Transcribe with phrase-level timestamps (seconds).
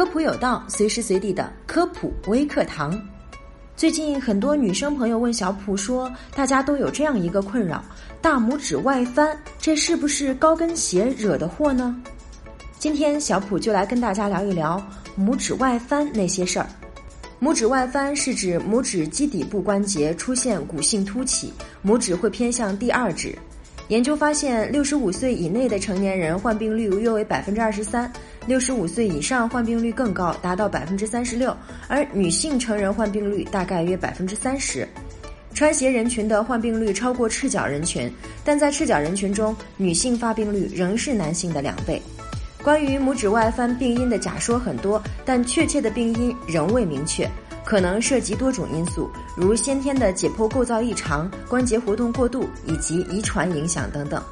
[0.00, 2.98] 科普有道，随时随地的科普微课堂。
[3.76, 7.84] 最近很多女生朋友问小普说，大家都有这样一个困扰：
[8.22, 11.94] 大拇指外翻，这是不是高跟鞋惹的祸呢？
[12.78, 14.82] 今天小普就来跟大家聊一聊
[15.18, 16.66] 拇指外翻那些事儿。
[17.38, 21.52] 拇指外翻是指拇指基底部关节出现骨性凸起，
[21.84, 23.38] 拇指会偏向第二指。
[23.90, 28.10] 研究发现，六十五岁以内的成年人患病率约为百分之二十三，
[28.46, 31.54] 六十五岁以上患病率更高，达到百分之三十六，
[31.88, 34.86] 而女性成人患病率大概约百分之三十。
[35.54, 38.08] 穿鞋人群的患病率超过赤脚人群，
[38.44, 42.00] 但在赤脚人群中，女性发病率仍是男性的两倍。
[42.62, 47.28] 关于拇指外翻病因的假说很多，但确切的病因仍未明确。
[47.64, 54.22] 可能涉及多种因素，如先天的解剖构造异常、关节活动过度以及遗传影响等等。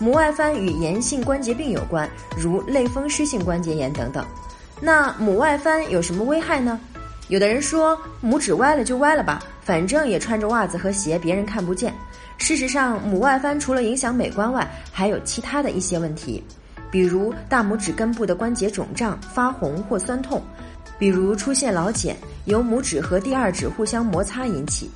[0.00, 4.24] 拇外翻与炎性关节病有关，如类风湿性关节炎等等。
[4.80, 6.78] 那拇外翻有什么危害呢？
[7.28, 11.92] 有的人说，拇指歪了就歪了吧，反正也穿着袜子和鞋，别人看不见。
[12.38, 16.44] 事实上，拇外翻除了影响美观外，还有其他的一些问题，
[16.90, 20.42] 比如大拇指根部的关节肿胀、发红或酸痛。
[20.98, 22.16] 比如出现老茧，
[22.46, 24.86] 由拇指和第二指互相摩擦引起；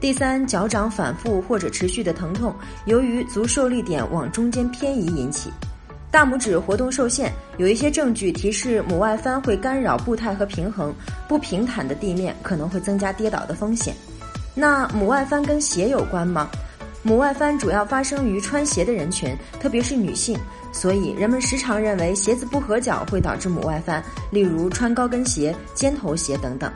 [0.00, 2.54] 第三，脚掌反复或者持续的疼痛，
[2.86, 5.50] 由于足受力点往中间偏移引起；
[6.10, 10.94] 大拇指活动受限，有一些证据提示拇外翻会干扰步态和平衡，
[11.28, 13.94] 不平坦的地面可能会增加跌倒的风险。
[14.54, 16.48] 那拇外翻跟鞋有关吗？
[17.06, 20.36] 拇外翻主要发生于穿鞋的人群，特别是女性，
[20.72, 26.68] 所以人们时常认为鞋子不合脚会导致拇外翻，例如穿高跟鞋、尖头鞋等等。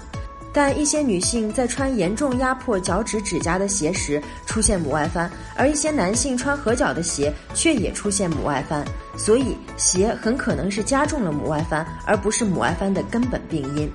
[0.53, 8.85] 但一些女性在穿严重压迫脚趾指甲的鞋时出现拇外翻，而一些男性穿合脚的鞋却也出现拇外翻，
[9.17, 13.91] 所以鞋很可能是加重了拇外翻，而不是拇外翻的根本病因。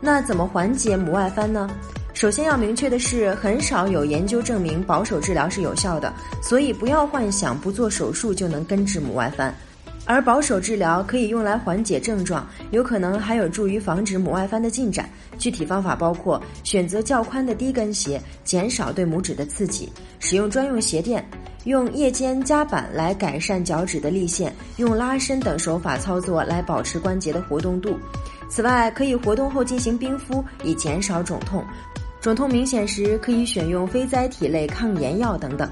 [0.00, 1.68] 那怎么缓解拇外翻呢？
[2.16, 6.10] 首先要明确的是，很少有研究证明保守治疗是有效的，
[6.42, 9.54] 所以不要幻想不做手术就能根治拇外翻。
[10.06, 15.06] 而保守治疗可以用来缓解症状，有可能还有助于防止拇外翻的进展。
[15.36, 21.22] 具体方法包括选择较宽的低跟鞋，减少对拇指的刺激，使用专用鞋垫，
[21.64, 27.98] 用夜间夹板来改善脚趾的立线，用拉伸等手法操作来保持关节的活动度。
[28.48, 31.62] 此外，可以活动后进行冰敷，以减少肿痛。
[32.20, 35.70] 肿痛明显时，可以选用非甾体类抗炎药等等。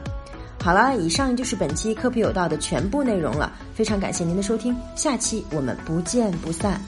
[0.62, 3.53] 好了，以上就是本期科普有道的全部内容了。
[3.75, 6.81] 非常感谢您的收听，下期我们不见不散。